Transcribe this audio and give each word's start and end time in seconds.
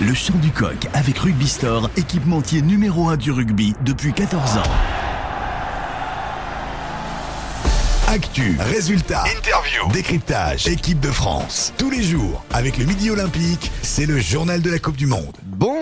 Le 0.00 0.14
chant 0.14 0.36
du 0.36 0.52
coq 0.52 0.86
avec 0.94 1.18
Rugby 1.18 1.48
Store, 1.48 1.90
équipementier 1.96 2.62
numéro 2.62 3.08
1 3.08 3.16
du 3.16 3.32
rugby 3.32 3.74
depuis 3.84 4.12
14 4.12 4.58
ans. 4.58 4.62
Actu, 8.06 8.56
résultats, 8.60 9.24
interview, 9.36 9.90
décryptage, 9.92 10.68
équipe 10.68 11.00
de 11.00 11.10
France. 11.10 11.74
Tous 11.78 11.90
les 11.90 12.04
jours, 12.04 12.44
avec 12.52 12.78
le 12.78 12.84
Midi 12.84 13.10
Olympique, 13.10 13.72
c'est 13.82 14.06
le 14.06 14.20
journal 14.20 14.62
de 14.62 14.70
la 14.70 14.78
Coupe 14.78 14.96
du 14.96 15.06
Monde. 15.06 15.36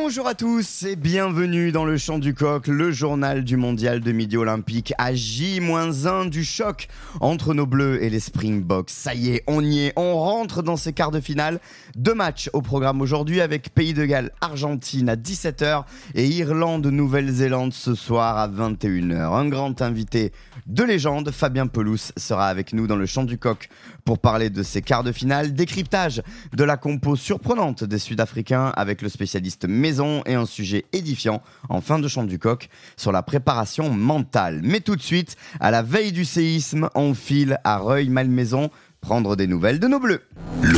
Bonjour 0.08 0.28
à 0.28 0.36
tous 0.36 0.84
et 0.84 0.94
bienvenue 0.94 1.72
dans 1.72 1.84
le 1.84 1.96
Chant 1.96 2.20
du 2.20 2.32
Coq, 2.32 2.68
le 2.68 2.92
journal 2.92 3.42
du 3.42 3.56
mondial 3.56 3.98
de 3.98 4.12
midi 4.12 4.36
olympique 4.36 4.94
à 4.98 5.12
J-1 5.12 6.30
du 6.30 6.44
choc 6.44 6.86
entre 7.20 7.54
nos 7.54 7.66
bleus 7.66 8.00
et 8.00 8.08
les 8.08 8.20
Springboks. 8.20 8.90
Ça 8.90 9.16
y 9.16 9.30
est, 9.30 9.42
on 9.48 9.64
y 9.64 9.86
est, 9.86 9.92
on 9.96 10.16
rentre 10.16 10.62
dans 10.62 10.76
ces 10.76 10.92
quarts 10.92 11.10
de 11.10 11.18
finale. 11.18 11.58
Deux 11.96 12.14
matchs 12.14 12.48
au 12.52 12.62
programme 12.62 13.00
aujourd'hui 13.00 13.40
avec 13.40 13.74
Pays 13.74 13.94
de 13.94 14.04
Galles, 14.04 14.30
Argentine 14.40 15.08
à 15.08 15.16
17h 15.16 15.82
et 16.14 16.28
Irlande, 16.28 16.86
Nouvelle-Zélande 16.86 17.72
ce 17.72 17.96
soir 17.96 18.38
à 18.38 18.46
21h. 18.46 19.34
Un 19.34 19.48
grand 19.48 19.82
invité 19.82 20.30
de 20.68 20.84
légende, 20.84 21.32
Fabien 21.32 21.66
Pelous, 21.66 22.12
sera 22.16 22.46
avec 22.46 22.72
nous 22.72 22.86
dans 22.86 22.94
le 22.94 23.06
Chant 23.06 23.24
du 23.24 23.38
Coq 23.38 23.68
pour 24.04 24.20
parler 24.20 24.50
de 24.50 24.62
ces 24.62 24.82
quarts 24.82 25.02
de 25.02 25.10
finale, 25.10 25.52
décryptage 25.52 26.22
de 26.52 26.62
la 26.62 26.76
compo 26.76 27.16
surprenante 27.16 27.82
des 27.82 27.98
Sud-Africains 27.98 28.72
avec 28.76 29.02
le 29.02 29.08
spécialiste 29.08 29.66
maison 29.66 29.95
et 30.26 30.34
un 30.34 30.46
sujet 30.46 30.84
édifiant 30.92 31.42
en 31.68 31.80
fin 31.80 31.98
de 31.98 32.08
Chant 32.08 32.24
du 32.24 32.38
Coq 32.38 32.68
sur 32.96 33.12
la 33.12 33.22
préparation 33.22 33.90
mentale. 33.90 34.60
Mais 34.62 34.80
tout 34.80 34.96
de 34.96 35.02
suite, 35.02 35.36
à 35.60 35.70
la 35.70 35.82
veille 35.82 36.12
du 36.12 36.24
séisme, 36.24 36.88
on 36.94 37.14
file 37.14 37.58
à 37.64 37.78
Reuil-Malmaison 37.78 38.70
prendre 39.00 39.36
des 39.36 39.46
nouvelles 39.46 39.78
de 39.78 39.86
nos 39.86 40.00
bleus. 40.00 40.22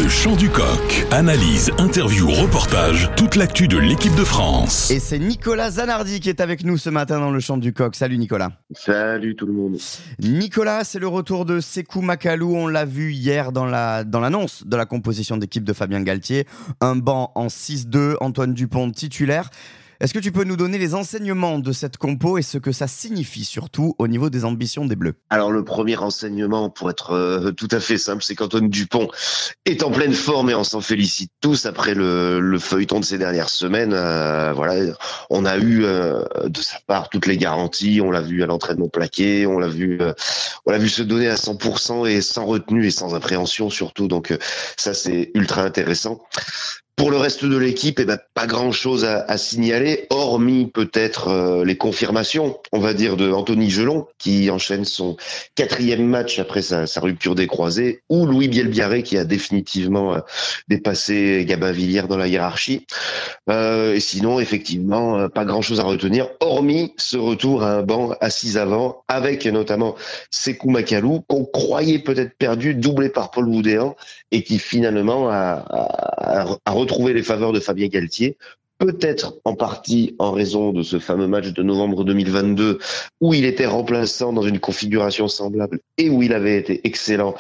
Le 0.09 0.13
chant 0.13 0.37
du 0.37 0.49
coq. 0.49 1.07
Analyse, 1.11 1.71
interview, 1.77 2.31
reportage, 2.31 3.11
toute 3.15 3.37
l'actu 3.37 3.69
de 3.69 3.77
l'équipe 3.77 4.15
de 4.15 4.25
France. 4.25 4.91
Et 4.91 5.01
c'est 5.01 5.19
Nicolas 5.19 5.73
Zanardi 5.73 6.21
qui 6.21 6.31
est 6.31 6.41
avec 6.41 6.65
nous 6.65 6.79
ce 6.79 6.89
matin 6.89 7.21
dans 7.21 7.31
le 7.31 7.41
chant 7.41 7.59
du 7.59 7.75
coq. 7.75 7.95
Salut 7.95 8.17
Nicolas. 8.17 8.53
Salut 8.73 9.37
tout 9.37 9.45
le 9.45 9.53
monde. 9.53 9.77
Nicolas, 10.19 10.85
c'est 10.85 10.99
le 10.99 11.09
retour 11.09 11.45
de 11.45 11.61
Sekou 11.61 12.01
Makalou. 12.01 12.57
On 12.57 12.69
l'a 12.69 12.87
vu 12.87 13.13
hier 13.13 13.53
dans 13.53 13.67
la 13.67 14.03
dans 14.03 14.21
l'annonce 14.21 14.67
de 14.67 14.77
la 14.79 14.87
composition 14.87 15.37
d'équipe 15.37 15.65
de 15.65 15.75
Fabien 15.75 16.01
Galtier. 16.01 16.47
Un 16.81 16.97
banc 16.97 17.31
en 17.35 17.49
6-2, 17.49 18.15
Antoine 18.23 18.55
Dupont 18.55 18.91
titulaire. 18.91 19.51
Est-ce 20.01 20.15
que 20.15 20.21
tu 20.21 20.31
peux 20.31 20.45
nous 20.45 20.57
donner 20.57 20.79
les 20.79 20.95
enseignements 20.95 21.59
de 21.59 21.73
cette 21.73 21.97
compo 21.97 22.39
et 22.39 22.43
ce 22.43 22.57
que 22.57 22.71
ça 22.71 22.87
signifie 22.87 23.45
surtout 23.45 23.97
au 23.99 24.07
niveau 24.07 24.31
des 24.31 24.45
ambitions 24.45 24.87
des 24.87 24.95
Bleus? 24.95 25.15
Alors 25.29 25.51
le 25.51 25.65
premier 25.65 25.97
enseignement, 25.97 26.71
pour 26.71 26.89
être 26.89 27.11
euh, 27.11 27.51
tout 27.51 27.67
à 27.73 27.81
fait 27.81 27.99
simple, 27.99 28.23
c'est 28.23 28.37
qu'Antoine 28.37 28.69
Dupont 28.69 29.09
est 29.65 29.83
en 29.83 29.91
pleine 29.91 30.13
forme 30.13 30.51
et 30.51 30.55
on 30.55 30.63
s'en 30.63 30.81
félicite 30.81 31.33
tous 31.41 31.67
après 31.67 31.95
le, 31.95 32.39
le, 32.39 32.59
feuilleton 32.61 33.01
de 33.01 33.05
ces 33.05 33.19
dernières 33.19 33.49
semaines. 33.49 33.93
Euh, 33.93 34.53
voilà, 34.53 34.95
on 35.31 35.45
a 35.45 35.59
eu 35.59 35.83
euh, 35.83 36.23
de 36.45 36.61
sa 36.61 36.79
part 36.87 37.09
toutes 37.09 37.27
les 37.27 37.37
garanties, 37.37 38.01
on 38.01 38.13
l'a 38.13 38.21
vu 38.21 38.45
à 38.45 38.47
l'entraînement 38.47 38.89
plaqué, 38.89 39.49
on 39.49 39.59
l'a 39.59 39.67
vu, 39.67 39.99
on 40.65 40.71
l'a 40.71 40.79
vu 40.79 40.91
se 40.91 41.03
donner 41.03 41.27
à 41.27 41.35
100% 41.35 42.07
et 42.07 42.21
sans 42.21 42.47
retenue 42.47 42.87
et 42.87 42.93
sans 42.93 43.17
appréhension 43.17 43.69
surtout. 43.69 44.07
Donc 44.07 44.33
ça 44.77 44.95
c'est 44.95 45.33
ultra 45.35 45.63
intéressant. 45.63 46.21
Pour 46.99 47.13
le 47.13 47.17
reste 47.17 47.45
de 47.45 47.57
l'équipe, 47.57 48.01
eh 48.01 48.05
ben, 48.05 48.19
pas 48.35 48.49
grand-chose 48.49 49.05
à, 49.05 49.39
signaler, 49.39 50.09
hormis 50.11 50.67
peut-être 50.67 51.29
euh, 51.29 51.65
les 51.65 51.77
confirmations, 51.77 52.59
on 52.73 52.81
va 52.81 52.93
dire, 52.93 53.17
de 53.17 53.31
Anthony 53.31 53.71
Gelon, 53.71 54.09
qui 54.19 54.51
enchaîne 54.51 54.85
son 54.85 55.17
quatrième 55.55 56.05
match 56.05 56.41
après 56.41 56.61
sa, 56.61 56.87
rupture 56.97 57.37
des 57.37 57.47
croisés, 57.47 58.03
ou 58.09 58.27
Louis 58.27 58.49
Bielbiaré, 58.49 59.05
qui 59.05 59.17
a 59.17 59.25
définitivement 59.25 60.15
euh, 60.15 60.19
dépassé 60.67 61.45
Gabin 61.47 61.71
Villiers 61.71 62.09
dans 62.09 62.17
la 62.17 62.27
hiérarchie. 62.27 62.85
Euh, 63.49 63.95
et 63.95 64.01
sinon, 64.01 64.41
effectivement, 64.41 65.29
pas 65.29 65.45
grand-chose 65.45 65.79
à 65.79 65.85
retenir, 65.85 66.27
hormis 66.41 66.95
ce 66.97 67.17
retour 67.17 67.63
à 67.63 67.77
un 67.77 67.83
banc 67.83 68.11
assis 68.21 68.59
avant, 68.59 69.05
avec 69.07 69.47
notamment 69.47 69.95
Sekou 70.33 70.71
Makalou, 70.71 71.21
qu'on 71.29 71.45
croyait 71.45 72.01
peut-être 72.01 72.37
perdu, 72.37 72.75
doublé 72.75 73.09
par 73.09 73.31
Paul 73.31 73.47
Boudéan, 73.47 73.95
et 74.33 74.43
qui 74.43 74.59
finalement 74.59 75.31
a, 75.31 75.65
a, 75.71 76.57
a 76.65 76.71
retrouver 76.89 77.13
les 77.13 77.23
faveurs 77.23 77.53
de 77.53 77.61
Fabien 77.61 77.89
Galtier, 77.89 78.37
peut-être 78.79 79.35
en 79.45 79.55
partie 79.55 80.15
en 80.19 80.33
raison 80.33 80.73
de 80.73 80.83
ce 80.83 80.99
fameux 80.99 81.27
match 81.27 81.49
de 81.49 81.63
novembre 81.63 82.05
2022 82.05 82.79
où 83.21 83.35
il 83.35 83.45
était 83.45 83.67
remplaçant 83.67 84.33
dans 84.33 84.43
une 84.43 84.61
configuration 84.61 85.29
semblable 85.29 85.81
et 85.99 86.09
où 86.09 86.23
il 86.23 86.33
avait 86.33 86.57
été 86.57 86.81
excellent 86.85 87.35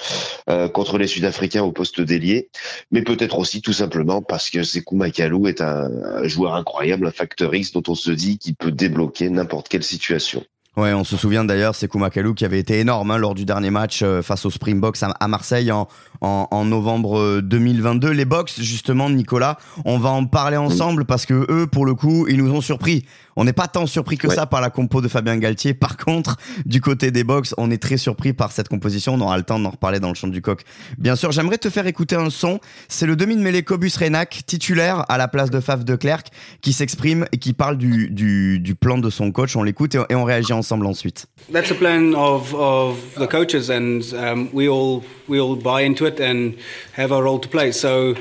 euh, 0.50 0.68
contre 0.68 0.98
les 0.98 1.06
Sud-Africains 1.06 1.62
au 1.62 1.72
poste 1.72 2.00
d'ailier, 2.00 2.50
mais 2.90 3.02
peut-être 3.02 3.38
aussi 3.38 3.62
tout 3.62 3.72
simplement 3.72 4.20
parce 4.20 4.50
que 4.50 4.62
Sekou 4.62 4.96
Makalou 4.96 5.46
est 5.46 5.60
un, 5.60 5.88
joueur 6.24 6.54
incroyable, 6.54 7.06
un 7.06 7.12
facteur 7.12 7.54
X 7.54 7.72
dont 7.72 7.84
on 7.88 7.94
se 7.94 8.10
dit 8.10 8.38
qu'il 8.38 8.56
peut 8.56 8.72
débloquer 8.72 9.30
n'importe 9.30 9.68
quelle 9.68 9.84
situation. 9.84 10.44
Ouais, 10.78 10.92
on 10.92 11.02
se 11.02 11.16
souvient 11.16 11.44
d'ailleurs, 11.44 11.74
c'est 11.74 11.88
Koumakalou 11.88 12.34
qui 12.34 12.44
avait 12.44 12.60
été 12.60 12.78
énorme 12.78 13.10
hein, 13.10 13.18
lors 13.18 13.34
du 13.34 13.44
dernier 13.44 13.70
match 13.70 14.02
euh, 14.02 14.22
face 14.22 14.46
aux 14.46 14.50
Springboks 14.50 14.98
à 15.02 15.26
Marseille 15.26 15.72
en, 15.72 15.88
en, 16.20 16.48
en, 16.50 16.64
novembre 16.64 17.40
2022. 17.40 18.10
Les 18.10 18.24
Box, 18.24 18.60
justement, 18.60 19.10
Nicolas, 19.10 19.58
on 19.84 19.98
va 19.98 20.10
en 20.10 20.24
parler 20.26 20.56
ensemble 20.56 21.04
parce 21.04 21.26
que 21.26 21.46
eux, 21.50 21.66
pour 21.66 21.86
le 21.86 21.94
coup, 21.94 22.26
ils 22.28 22.36
nous 22.36 22.52
ont 22.52 22.60
surpris. 22.60 23.04
On 23.40 23.44
n'est 23.44 23.52
pas 23.52 23.68
tant 23.68 23.86
surpris 23.86 24.18
que 24.18 24.26
ouais. 24.26 24.34
ça 24.34 24.46
par 24.46 24.60
la 24.60 24.68
compo 24.68 25.00
de 25.00 25.06
Fabien 25.06 25.36
Galtier. 25.36 25.72
Par 25.72 25.96
contre, 25.96 26.38
du 26.66 26.80
côté 26.80 27.12
des 27.12 27.22
Box, 27.22 27.54
on 27.56 27.70
est 27.70 27.80
très 27.80 27.96
surpris 27.96 28.32
par 28.32 28.50
cette 28.50 28.68
composition. 28.68 29.14
On 29.14 29.20
aura 29.20 29.36
le 29.36 29.44
temps 29.44 29.60
d'en 29.60 29.70
reparler 29.70 30.00
dans 30.00 30.08
le 30.08 30.16
champ 30.16 30.26
du 30.26 30.42
coq. 30.42 30.64
Bien 30.98 31.14
sûr, 31.14 31.30
j'aimerais 31.30 31.58
te 31.58 31.70
faire 31.70 31.86
écouter 31.86 32.16
un 32.16 32.30
son. 32.30 32.58
C'est 32.88 33.06
le 33.06 33.14
demi 33.14 33.36
de 33.36 33.40
mêlée 33.40 33.62
Cobus 33.62 33.92
Renac, 33.96 34.40
titulaire 34.44 35.04
à 35.08 35.18
la 35.18 35.28
place 35.28 35.50
de 35.50 35.60
Faf 35.60 35.84
de 35.84 35.94
Clerc, 35.94 36.24
qui 36.62 36.72
s'exprime 36.72 37.26
et 37.30 37.38
qui 37.38 37.52
parle 37.52 37.78
du, 37.78 38.10
du, 38.10 38.58
du, 38.58 38.74
plan 38.74 38.98
de 38.98 39.08
son 39.08 39.30
coach. 39.30 39.54
On 39.54 39.62
l'écoute 39.62 39.94
et, 39.94 40.00
et 40.08 40.16
on 40.16 40.24
réagit 40.24 40.52
ensemble 40.52 40.86
ensuite. 40.86 41.26
That's 41.52 41.70
a 41.70 41.74
plan 41.74 42.14
of, 42.14 42.52
of 42.54 42.96
the 43.20 43.28
coaches 43.28 43.70
and 43.70 44.00
um, 44.14 44.48
we 44.52 44.68
all 44.68 45.04
we 45.28 45.38
all 45.38 45.54
buy 45.54 45.82
into 45.82 46.06
it 46.06 46.07
and 46.20 46.58
have 46.92 47.12
our 47.12 47.22
role 47.22 47.38
to 47.38 47.48
play. 47.48 47.72
So 47.72 48.16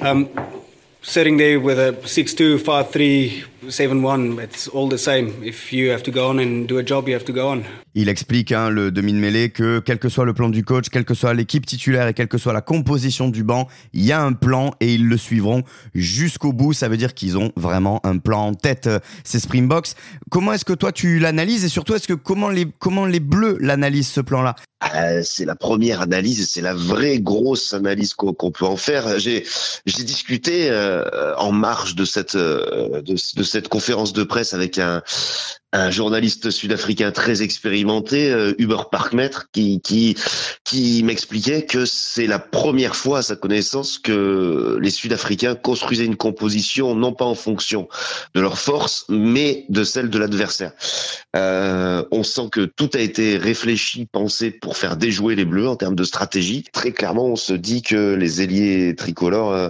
um, 0.00 0.28
sitting 1.02 1.36
there 1.36 1.60
with 1.60 1.78
a 1.78 1.92
6-2, 2.02 2.58
5-3, 2.58 3.44
7-1, 3.68 4.42
it's 4.42 4.68
all 4.68 4.88
the 4.88 4.96
same. 4.96 5.32
If 5.42 5.72
you 5.72 5.90
have 5.90 6.02
to 6.02 6.10
go 6.10 6.28
on 6.28 6.38
and 6.38 6.66
do 6.66 6.78
a 6.78 6.82
job, 6.84 7.08
you 7.08 7.14
have 7.14 7.24
to 7.24 7.32
go 7.32 7.48
on. 7.48 7.62
Il 7.94 8.08
explique, 8.08 8.52
hein, 8.52 8.70
le 8.70 8.90
demi 8.90 9.12
de 9.12 9.18
mêlée, 9.18 9.50
que 9.50 9.78
quel 9.78 9.98
que 9.98 10.08
soit 10.08 10.24
le 10.24 10.32
plan 10.32 10.48
du 10.48 10.64
coach, 10.64 10.88
quelle 10.88 11.04
que 11.04 11.12
soit 11.12 11.34
l'équipe 11.34 11.66
titulaire 11.66 12.08
et 12.08 12.14
quelle 12.14 12.28
que 12.28 12.38
soit 12.38 12.54
la 12.54 12.62
composition 12.62 13.28
du 13.28 13.44
banc, 13.44 13.68
il 13.92 14.02
y 14.02 14.12
a 14.12 14.22
un 14.22 14.32
plan 14.32 14.72
et 14.80 14.94
ils 14.94 15.06
le 15.06 15.18
suivront 15.18 15.62
jusqu'au 15.94 16.54
bout. 16.54 16.72
Ça 16.72 16.88
veut 16.88 16.96
dire 16.96 17.12
qu'ils 17.12 17.36
ont 17.36 17.52
vraiment 17.54 18.00
un 18.04 18.16
plan 18.16 18.46
en 18.46 18.54
tête, 18.54 18.86
euh, 18.86 18.98
ces 19.24 19.40
Springboks. 19.40 19.88
Comment 20.30 20.54
est-ce 20.54 20.64
que 20.64 20.72
toi 20.72 20.90
tu 20.90 21.18
l'analyses 21.18 21.64
et 21.64 21.68
surtout 21.68 21.94
est-ce 21.94 22.08
que 22.08 22.14
comment 22.14 22.48
les, 22.48 22.66
comment 22.78 23.04
les 23.04 23.20
Bleus 23.20 23.58
l'analysent 23.60 24.08
ce 24.08 24.22
plan-là? 24.22 24.56
Euh, 24.96 25.20
c'est 25.22 25.44
la 25.44 25.54
première 25.54 26.00
analyse, 26.00 26.50
c'est 26.50 26.60
la 26.60 26.74
vraie 26.74 27.20
grosse 27.20 27.72
analyse 27.72 28.14
qu'on 28.14 28.32
qu 28.32 28.50
peut 28.50 28.64
en 28.64 28.76
faire. 28.76 29.18
J'ai 29.18 29.44
discuté 29.86 30.70
euh, 30.70 31.36
en 31.36 31.52
marge 31.52 31.94
de 31.94 32.04
cette 32.04 32.36
de, 32.36 33.00
de, 33.02 33.42
cette 33.52 33.68
conférence 33.68 34.14
de 34.14 34.24
presse 34.24 34.54
avec 34.54 34.78
un 34.78 35.02
journaliste 35.90 36.50
sud-africain 36.50 37.12
très 37.12 37.42
expérimenté, 37.42 38.30
euh, 38.30 38.54
Hubert 38.58 38.88
qui 39.52 39.80
qui 40.64 41.02
m'expliquait 41.02 41.62
que 41.66 41.84
c'est 41.84 42.26
la 42.26 42.38
première 42.38 42.94
fois 42.94 43.18
à 43.18 43.22
sa 43.22 43.36
connaissance 43.36 43.98
que 43.98 44.78
les 44.80 44.90
Sud-Africains 44.90 45.54
construisaient 45.54 46.04
une 46.04 46.16
composition 46.16 46.94
non 46.94 47.12
pas 47.12 47.24
en 47.24 47.34
fonction 47.34 47.88
de 48.34 48.40
leur 48.40 48.58
force, 48.58 49.04
mais 49.08 49.64
de 49.68 49.84
celle 49.84 50.08
de 50.10 50.18
l'adversaire. 50.18 50.72
Euh, 51.36 52.02
on 52.10 52.22
sent 52.22 52.48
que 52.50 52.64
tout 52.64 52.90
a 52.94 52.98
été 52.98 53.36
réfléchi, 53.36 54.06
pensé 54.06 54.50
pour 54.50 54.76
faire 54.76 54.96
déjouer 54.96 55.34
les 55.34 55.44
Bleus 55.44 55.68
en 55.68 55.76
termes 55.76 55.96
de 55.96 56.04
stratégie. 56.04 56.64
Très 56.72 56.92
clairement, 56.92 57.26
on 57.26 57.36
se 57.36 57.54
dit 57.54 57.82
que 57.82 58.14
les 58.14 58.42
ailiers 58.42 58.94
tricolores 58.94 59.52
euh, 59.52 59.68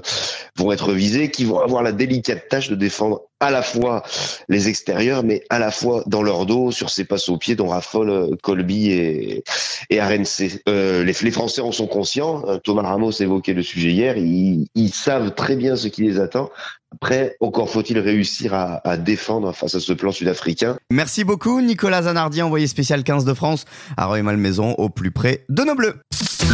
vont 0.56 0.72
être 0.72 0.92
visés, 0.92 1.30
qui 1.30 1.44
vont 1.44 1.60
avoir 1.60 1.82
la 1.82 1.92
délicate 1.92 2.48
tâche 2.48 2.68
de 2.68 2.74
défendre 2.74 3.22
à 3.42 3.50
la 3.50 3.62
fois 3.62 4.02
les 4.48 4.68
extérieurs, 4.68 5.24
mais 5.24 5.42
à 5.50 5.58
la 5.58 5.70
fois 5.70 6.04
dans 6.06 6.22
leur 6.22 6.46
dos, 6.46 6.70
sur 6.70 6.90
ces 6.90 7.04
passes 7.04 7.28
au 7.28 7.36
pied 7.36 7.56
dont 7.56 7.68
raffolent 7.68 8.36
Colby 8.42 8.90
et, 8.90 9.44
et 9.90 10.00
RNC. 10.00 10.62
Euh, 10.68 11.04
les, 11.04 11.12
les, 11.20 11.30
Français 11.30 11.60
en 11.60 11.72
sont 11.72 11.88
conscients. 11.88 12.44
Thomas 12.62 12.82
Ramos 12.82 13.10
évoquait 13.12 13.52
le 13.52 13.62
sujet 13.62 13.90
hier. 13.90 14.16
Ils, 14.16 14.68
ils 14.74 14.94
savent 14.94 15.34
très 15.34 15.56
bien 15.56 15.76
ce 15.76 15.88
qui 15.88 16.02
les 16.02 16.20
attend. 16.20 16.50
Après, 16.94 17.36
encore 17.40 17.70
faut-il 17.70 17.98
réussir 17.98 18.54
à, 18.54 18.86
à, 18.86 18.96
défendre 18.96 19.52
face 19.52 19.74
à 19.74 19.80
ce 19.80 19.92
plan 19.92 20.12
sud-africain. 20.12 20.76
Merci 20.90 21.24
beaucoup, 21.24 21.60
Nicolas 21.60 22.02
Zanardi, 22.02 22.42
envoyé 22.42 22.66
spécial 22.66 23.02
15 23.02 23.24
de 23.24 23.34
France, 23.34 23.64
à 23.96 24.06
Roy-Malmaison, 24.06 24.74
au 24.74 24.88
plus 24.88 25.10
près 25.10 25.44
de 25.48 25.62
nos 25.62 25.74
Bleus. 25.74 25.96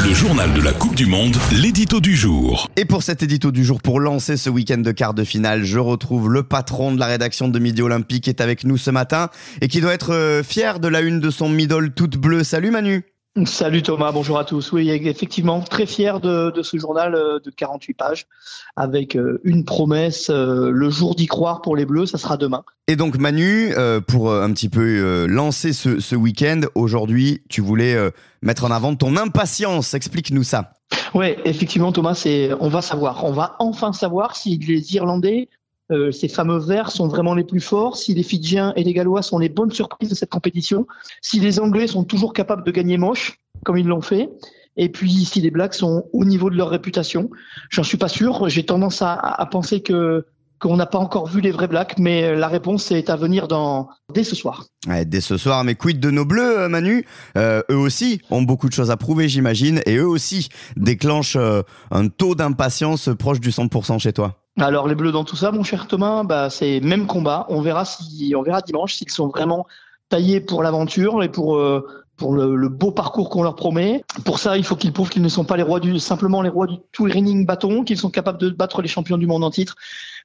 Le 0.07 0.15
journal 0.15 0.53
de 0.55 0.61
la 0.61 0.73
Coupe 0.73 0.95
du 0.95 1.07
Monde, 1.07 1.37
l'édito 1.51 2.01
du 2.01 2.15
jour. 2.15 2.71
Et 2.77 2.85
pour 2.85 3.03
cet 3.03 3.23
édito 3.23 3.51
du 3.51 3.65
jour, 3.65 3.83
pour 3.83 4.01
lancer 4.01 4.37
ce 4.37 4.49
week-end 4.49 4.79
de 4.79 4.93
quart 4.93 5.13
de 5.13 5.25
finale, 5.25 5.65
je 5.65 5.79
retrouve 5.79 6.31
le 6.31 6.45
patron 6.45 6.78
de 6.79 7.01
la 7.01 7.07
rédaction 7.07 7.49
de 7.49 7.59
Midi 7.59 7.83
Olympique 7.83 8.29
est 8.29 8.41
avec 8.41 8.65
nous 8.65 8.77
ce 8.77 8.91
matin 8.91 9.31
et 9.61 9.69
qui 9.69 9.81
doit 9.81 9.93
être 9.93 10.43
fier 10.45 10.79
de 10.79 10.89
la 10.89 11.01
une 11.01 11.19
de 11.19 11.31
son 11.31 11.49
middle 11.49 11.91
toute 11.91 12.17
bleue. 12.17 12.45
Salut 12.45 12.71
Manu 12.71 13.05
Salut 13.47 13.83
Thomas, 13.83 14.11
bonjour 14.11 14.39
à 14.39 14.45
tous. 14.45 14.73
Oui, 14.73 14.91
effectivement, 14.91 15.61
très 15.61 15.87
fier 15.87 16.19
de, 16.21 16.53
ce 16.63 16.77
journal 16.77 17.15
euh, 17.15 17.39
de 17.39 17.51
48 17.51 17.95
pages 17.95 18.27
avec 18.75 19.17
euh, 19.17 19.41
une 19.45 19.65
promesse, 19.65 20.31
euh, 20.31 20.71
le 20.71 20.91
jour 20.91 21.15
d'y 21.15 21.27
croire 21.27 21.63
pour 21.63 21.77
les 21.77 21.85
Bleus, 21.85 22.07
ça 22.07 22.19
sera 22.19 22.37
demain. 22.37 22.65
Et 22.89 22.97
donc 22.97 23.17
Manu, 23.19 23.75
pour 24.09 24.33
un 24.33 24.51
petit 24.53 24.69
peu 24.69 25.27
lancer 25.27 25.73
ce, 25.73 26.01
ce 26.01 26.17
week-end, 26.17 26.63
aujourd'hui, 26.75 27.43
tu 27.49 27.61
voulais 27.61 27.97
mettre 28.41 28.65
en 28.65 28.71
avant 28.71 28.95
ton 28.95 29.17
impatience. 29.17 29.93
Explique-nous 29.93 30.43
ça. 30.43 30.73
Oui, 31.15 31.35
effectivement 31.45 31.93
Thomas, 31.93 32.15
c'est 32.15 32.51
on 32.61 32.69
va 32.69 32.81
savoir, 32.81 33.25
on 33.25 33.33
va 33.33 33.57
enfin 33.59 33.93
savoir 33.93 34.37
si 34.37 34.57
les 34.57 34.95
Irlandais 34.95 35.49
euh, 35.91 36.13
ces 36.13 36.29
fameux 36.29 36.59
verts 36.59 36.91
sont 36.91 37.09
vraiment 37.09 37.35
les 37.35 37.45
plus 37.45 37.61
forts, 37.61 37.97
si 37.97 38.15
les 38.15 38.23
Fidjiens 38.23 38.73
et 38.77 38.85
les 38.85 38.93
Gallois 38.93 39.23
sont 39.23 39.39
les 39.39 39.49
bonnes 39.49 39.73
surprises 39.73 40.11
de 40.11 40.15
cette 40.15 40.31
compétition, 40.31 40.87
si 41.23 41.41
les 41.41 41.61
Anglais 41.61 41.87
sont 41.87 42.05
toujours 42.05 42.33
capables 42.33 42.65
de 42.65 42.71
gagner 42.71 42.99
moche, 42.99 43.39
comme 43.65 43.79
ils 43.79 43.87
l'ont 43.87 44.03
fait, 44.03 44.29
et 44.77 44.89
puis 44.89 45.25
si 45.25 45.41
les 45.41 45.51
Blacks 45.51 45.75
sont 45.75 46.05
au 46.13 46.25
niveau 46.25 46.51
de 46.51 46.57
leur 46.57 46.71
réputation. 46.71 47.31
J'en 47.71 47.83
suis 47.83 47.99
pas 47.99 48.09
sûr. 48.09 48.49
J'ai 48.49 48.65
tendance 48.65 49.03
à, 49.03 49.15
à, 49.15 49.45
penser 49.47 49.81
que 49.83 50.25
qu'on 50.61 50.77
n'a 50.77 50.87
pas 50.87 50.99
encore 50.99 51.29
vu 51.29 51.41
les 51.41 51.53
vrais 51.53 51.69
Blacks, 51.69 51.99
mais 51.99 52.35
la 52.35 52.49
réponse 52.49 52.91
est 52.91 53.11
à 53.11 53.17
venir 53.17 53.47
dans 53.49 53.89
dès 54.13 54.25
ce 54.25 54.35
soir. 54.35 54.65
Ouais, 54.89 55.05
dès 55.05 55.21
ce 55.21 55.37
soir, 55.37 55.63
mais 55.65 55.75
quid 55.75 56.01
de 56.01 56.11
nos 56.11 56.25
Bleus, 56.25 56.59
euh, 56.59 56.69
Manu? 56.69 57.07
Euh, 57.37 57.63
Eux 57.71 57.77
aussi 57.77 58.21
ont 58.31 58.43
beaucoup 58.43 58.69
de 58.69 58.73
choses 58.73 58.91
à 58.91 58.97
prouver, 58.97 59.29
j'imagine, 59.29 59.81
et 59.87 59.97
eux 59.97 60.09
aussi 60.09 60.49
déclenchent 60.77 61.37
euh, 61.37 61.63
un 61.91 62.09
taux 62.09 62.35
d'impatience 62.35 63.09
proche 63.17 63.41
du 63.41 63.51
100% 63.51 64.01
chez 64.01 64.13
toi. 64.13 64.48
Alors 64.61 64.89
les 64.89 64.95
Bleus 64.97 65.13
dans 65.13 65.25
tout 65.25 65.37
ça, 65.37 65.53
mon 65.53 65.63
cher 65.63 65.87
Thomas, 65.87 66.25
bah 66.25 66.51
c'est 66.51 66.81
même 66.81 67.07
combat. 67.07 67.47
On 67.49 67.61
verra 67.61 67.85
si 67.85 68.35
on 68.37 68.43
verra 68.43 68.61
dimanche 68.61 68.95
s'ils 68.95 69.11
sont 69.11 69.29
vraiment 69.29 69.67
taillés 70.09 70.41
pour 70.41 70.63
l'aventure 70.63 71.23
et 71.23 71.29
pour 71.29 71.57
euh, 71.57 71.87
pour 72.17 72.35
le, 72.35 72.69
beau 72.69 72.91
parcours 72.91 73.31
qu'on 73.31 73.45
leur 73.45 73.55
promet. 73.55 74.03
Pour 74.25 74.41
ça, 74.41 74.57
il 74.57 74.65
faut 74.65 74.75
qu'ils 74.75 74.93
prouvent 74.93 75.09
qu'ils 75.09 75.23
ne 75.23 75.29
sont 75.29 75.45
pas 75.45 75.57
les 75.57 75.63
rois 75.63 75.79
du 75.79 76.01
simplement 76.01 76.43
les 76.43 76.49
rois 76.49 76.67
du 76.67 76.75
touring 76.91 77.47
bâton, 77.47 77.85
qu'ils 77.85 77.99
sont 77.99 78.11
capables 78.11 78.39
de 78.39 78.51
battre 78.51 78.83
les 78.83 78.89
champions 78.89 79.17
du 79.17 79.27
monde 79.27 79.45
en 79.45 79.51
titre 79.51 79.77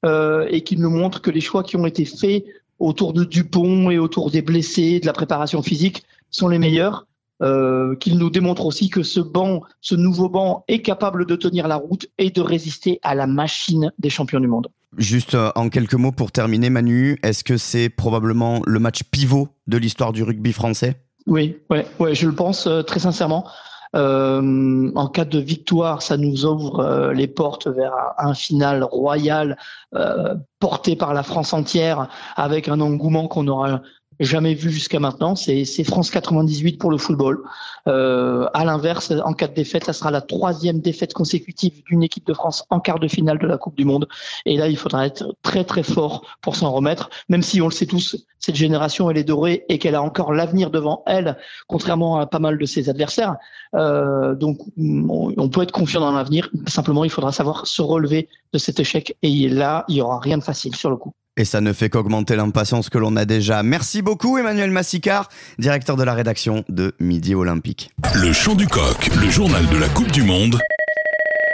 euh, 0.03 0.47
et 0.49 0.63
qu'ils 0.63 0.81
nous 0.81 0.89
montrent 0.89 1.21
que 1.21 1.29
les 1.29 1.41
choix 1.41 1.61
qui 1.61 1.77
ont 1.77 1.85
été 1.85 2.03
faits 2.03 2.45
autour 2.79 3.13
de 3.13 3.23
Dupont 3.23 3.91
et 3.91 3.99
autour 3.99 4.31
des 4.31 4.41
blessés, 4.41 4.99
de 4.99 5.05
la 5.05 5.13
préparation 5.13 5.61
physique 5.61 6.03
sont 6.31 6.47
les 6.47 6.57
meilleurs 6.57 7.05
euh, 7.41 7.95
qu'il 7.95 8.17
nous 8.17 8.29
démontre 8.29 8.65
aussi 8.65 8.89
que 8.89 9.03
ce 9.03 9.19
banc, 9.19 9.61
ce 9.81 9.95
nouveau 9.95 10.29
banc 10.29 10.63
est 10.67 10.81
capable 10.81 11.25
de 11.25 11.35
tenir 11.35 11.67
la 11.67 11.75
route 11.75 12.07
et 12.17 12.29
de 12.29 12.41
résister 12.41 12.99
à 13.03 13.15
la 13.15 13.27
machine 13.27 13.91
des 13.99 14.09
champions 14.09 14.39
du 14.39 14.47
monde. 14.47 14.67
Juste 14.97 15.33
euh, 15.33 15.51
en 15.55 15.69
quelques 15.69 15.95
mots 15.95 16.11
pour 16.11 16.31
terminer, 16.31 16.69
Manu, 16.69 17.17
est-ce 17.23 17.43
que 17.43 17.57
c'est 17.57 17.89
probablement 17.89 18.61
le 18.65 18.79
match 18.79 19.03
pivot 19.03 19.47
de 19.67 19.77
l'histoire 19.77 20.13
du 20.13 20.23
rugby 20.23 20.53
français? 20.53 20.95
Oui, 21.25 21.57
ouais, 21.69 21.87
ouais, 21.99 22.13
je 22.13 22.27
le 22.27 22.35
pense 22.35 22.67
euh, 22.67 22.81
très 22.83 22.99
sincèrement. 22.99 23.45
Euh, 23.95 24.91
en 24.95 25.07
cas 25.07 25.25
de 25.25 25.39
victoire, 25.39 26.01
ça 26.01 26.17
nous 26.17 26.45
ouvre 26.45 26.79
euh, 26.79 27.13
les 27.13 27.27
portes 27.27 27.67
vers 27.67 27.93
un 28.17 28.33
final 28.33 28.83
royal 28.83 29.57
euh, 29.95 30.35
porté 30.59 30.95
par 30.95 31.13
la 31.13 31.21
France 31.21 31.53
entière, 31.53 32.07
avec 32.35 32.67
un 32.67 32.79
engouement 32.79 33.27
qu'on 33.27 33.47
aura 33.47 33.81
jamais 34.25 34.53
vu 34.53 34.69
jusqu'à 34.69 34.99
maintenant. 34.99 35.35
C'est 35.35 35.83
France 35.83 36.11
98 36.11 36.77
pour 36.77 36.91
le 36.91 36.97
football. 36.97 37.43
Euh, 37.87 38.47
à 38.53 38.65
l'inverse, 38.65 39.13
en 39.23 39.33
cas 39.33 39.47
de 39.47 39.53
défaite, 39.53 39.85
ça 39.85 39.93
sera 39.93 40.11
la 40.11 40.21
troisième 40.21 40.79
défaite 40.79 41.13
consécutive 41.13 41.83
d'une 41.85 42.03
équipe 42.03 42.25
de 42.25 42.33
France 42.33 42.65
en 42.69 42.79
quart 42.79 42.99
de 42.99 43.07
finale 43.07 43.39
de 43.39 43.47
la 43.47 43.57
Coupe 43.57 43.75
du 43.75 43.85
Monde. 43.85 44.07
Et 44.45 44.57
là, 44.57 44.67
il 44.67 44.77
faudra 44.77 45.05
être 45.05 45.35
très 45.41 45.63
très 45.63 45.83
fort 45.83 46.25
pour 46.41 46.55
s'en 46.55 46.71
remettre. 46.71 47.09
Même 47.29 47.41
si 47.41 47.61
on 47.61 47.65
le 47.65 47.71
sait 47.71 47.85
tous, 47.85 48.25
cette 48.39 48.55
génération 48.55 49.09
elle 49.09 49.17
est 49.17 49.23
dorée 49.23 49.65
et 49.69 49.79
qu'elle 49.79 49.95
a 49.95 50.01
encore 50.01 50.33
l'avenir 50.33 50.69
devant 50.69 51.03
elle, 51.05 51.37
contrairement 51.67 52.17
à 52.17 52.25
pas 52.25 52.39
mal 52.39 52.57
de 52.57 52.65
ses 52.65 52.89
adversaires. 52.89 53.35
Euh, 53.75 54.35
donc, 54.35 54.59
on 54.77 55.49
peut 55.49 55.63
être 55.63 55.71
confiant 55.71 56.01
dans 56.01 56.11
l'avenir. 56.11 56.49
Simplement, 56.67 57.03
il 57.03 57.09
faudra 57.09 57.31
savoir 57.31 57.67
se 57.67 57.81
relever 57.81 58.29
de 58.51 58.57
cet 58.57 58.79
échec. 58.79 59.15
Et 59.21 59.49
là, 59.49 59.85
il 59.87 59.95
y 59.95 60.01
aura 60.01 60.19
rien 60.19 60.37
de 60.37 60.43
facile 60.43 60.75
sur 60.75 60.89
le 60.89 60.97
coup. 60.97 61.13
Et 61.35 61.45
ça 61.45 61.61
ne 61.61 61.73
fait 61.73 61.89
qu'augmenter 61.89 62.35
l'impatience 62.35 62.89
que 62.89 62.99
l'on 62.99 63.15
a 63.15 63.25
déjà. 63.25 63.63
Merci 63.63 64.03
beaucoup 64.03 64.37
Emmanuel 64.37 64.69
Massicard, 64.69 65.29
directeur 65.57 65.97
de 65.97 66.03
la 66.03 66.13
rédaction 66.13 66.63
de 66.69 66.93
Midi 66.99 67.33
Olympique. 67.33 67.89
Le 68.13 68.31
chant 68.31 68.53
du 68.53 68.67
coq, 68.67 69.09
le 69.19 69.31
journal 69.31 69.65
de 69.67 69.77
la 69.77 69.89
Coupe 69.89 70.11
du 70.11 70.21
Monde. 70.21 70.59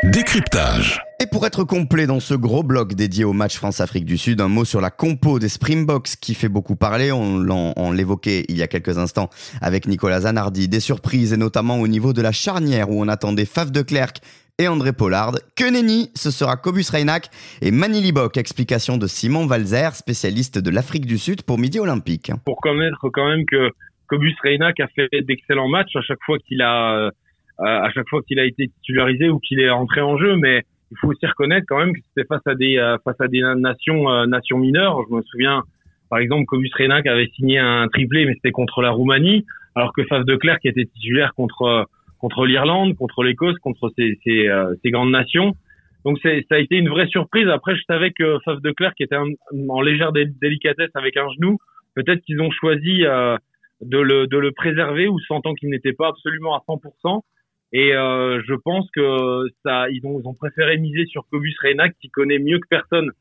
Décryptage. 0.04 1.02
Et 1.22 1.28
pour 1.28 1.46
être 1.46 1.64
complet 1.64 2.08
dans 2.08 2.20
ce 2.20 2.34
gros 2.34 2.64
bloc 2.64 2.94
dédié 2.94 3.24
au 3.24 3.32
match 3.32 3.56
France-Afrique 3.56 4.04
du 4.04 4.18
Sud, 4.18 4.42
un 4.42 4.50
mot 4.50 4.66
sur 4.66 4.82
la 4.82 4.90
compo 4.90 5.40
des 5.40 5.50
Springboks 5.50 6.16
qui 6.20 6.34
fait 6.34 6.50
beaucoup 6.50 6.76
parler. 6.76 7.14
On, 7.14 7.92
l'évoquait 7.94 8.46
il 8.50 8.58
y 8.58 8.64
a 8.64 8.68
quelques 8.68 8.98
instants 8.98 9.30
avec 9.62 9.88
Nicolas 9.88 10.22
Zanardi. 10.22 10.68
Des 10.68 10.80
surprises 10.82 11.32
et 11.32 11.38
notamment 11.38 11.80
au 11.80 11.88
niveau 11.88 12.12
de 12.12 12.22
la 12.22 12.34
charnière 12.34 12.90
où 12.90 13.02
on 13.02 13.08
attendait 13.08 13.46
Faf 13.46 13.72
de 13.72 13.82
Klerk 13.82 14.22
et 14.60 14.68
André 14.68 14.94
Pollard. 14.94 15.32
Que 15.56 15.72
nenni, 15.72 16.12
ce 16.14 16.30
sera 16.30 16.58
Cobus 16.58 16.92
Reynac 16.92 17.30
et 17.62 17.72
Manili 17.72 18.12
Bock. 18.12 18.38
Explication 18.38 18.98
de 18.98 19.08
Simon 19.08 19.48
Valzer, 19.48 19.96
spécialiste 19.96 20.60
de 20.60 20.70
l'Afrique 20.70 21.06
du 21.06 21.18
Sud 21.18 21.42
pour 21.44 21.58
Midi 21.58 21.80
Olympique. 21.80 22.32
Pour 22.46 22.60
connaître 22.62 23.10
quand 23.10 23.28
même 23.28 23.46
que 23.46 23.72
Cobus 24.08 24.36
Reynac 24.44 24.80
a 24.82 24.88
fait 24.88 25.10
d'excellents 25.22 25.70
matchs 25.70 25.96
à 25.96 26.02
chaque 26.02 26.20
fois 26.26 26.38
qu'il 26.40 26.62
a, 26.62 26.94
euh, 26.94 27.12
à 27.58 27.90
chaque 27.92 28.10
fois 28.10 28.22
qu'il 28.28 28.40
a 28.40 28.46
été 28.46 28.68
titularisé 28.68 29.30
ou 29.30 29.40
qu'il 29.40 29.62
est 29.62 29.70
entré 29.70 30.02
en 30.02 30.18
jeu, 30.18 30.36
mais 30.36 30.64
il 30.92 30.98
faut 30.98 31.08
aussi 31.08 31.26
reconnaître 31.26 31.66
quand 31.70 31.78
même 31.78 31.94
que 31.94 32.00
c'était 32.10 32.28
face 32.28 32.46
à 32.46 32.56
des, 32.56 32.78
euh, 32.78 32.98
face 33.04 33.20
à 33.22 33.28
des 33.28 33.42
nations, 33.56 34.10
euh, 34.12 34.26
nations 34.26 34.58
mineures. 34.58 35.04
Je 35.10 35.16
me 35.16 35.22
souviens, 35.22 35.64
par 36.10 36.20
exemple, 36.20 36.46
Cobus 36.46 36.72
Reynac 36.76 37.08
avait 37.08 37.30
signé 37.36 37.60
un 37.60 37.88
triplé, 37.88 38.26
mais 38.26 38.34
c'était 38.34 38.52
contre 38.52 38.82
la 38.82 38.92
Roumanie, 38.92 39.46
alors 39.76 39.94
que 39.94 40.04
Faf 40.04 40.26
de 40.26 40.36
Clerc 40.36 40.60
était 40.66 40.86
titulaire 40.86 41.34
contre 41.36 41.88
contre 42.20 42.46
l'Irlande, 42.46 42.96
contre 42.96 43.24
l'Écosse, 43.24 43.58
contre 43.60 43.92
ces, 43.98 44.20
ces, 44.24 44.48
euh, 44.48 44.74
ces, 44.84 44.92
grandes 44.92 45.12
nations. 45.12 45.56
Donc 46.06 46.20
ça 46.22 46.30
a 46.30 46.60
été 46.60 46.78
une 46.78 46.90
vraie 46.90 47.08
surprise. 47.08 47.48
Après, 47.48 47.76
je 47.76 47.82
savais 47.88 48.12
que 48.12 48.38
Faf 48.46 48.62
de 48.62 48.72
Clerc 48.72 48.94
était 49.00 49.16
en 49.16 49.82
légère 49.82 50.12
délicatesse 50.14 50.92
avec 50.96 51.18
un 51.18 51.28
genou. 51.34 51.58
Peut-être 51.96 52.22
qu'ils 52.24 52.42
ont 52.42 52.52
choisi 52.52 53.04
euh, 53.06 53.36
de, 53.82 54.00
le, 54.00 54.28
de 54.28 54.38
le 54.38 54.52
préserver 54.52 55.08
ou 55.08 55.20
sentant 55.22 55.54
qu'il 55.54 55.70
n'était 55.70 55.94
pas 55.94 56.08
absolument 56.08 56.56
à 56.56 56.64
100%. 56.68 57.22
Et 57.72 57.94
euh, 57.94 58.42
je 58.48 58.54
pense 58.54 58.90
que 58.92 59.46
ça, 59.64 59.90
ils 59.90 60.06
ont, 60.06 60.20
ils 60.20 60.28
ont 60.28 60.34
préféré 60.34 60.78
miser 60.78 61.06
sur 61.06 61.26
Cobus 61.30 61.56
Reynac, 61.62 61.94
qui 62.02 62.10
connaît 62.10 62.40
mieux 62.40 62.60
que 62.60 62.68
personne 62.70 63.12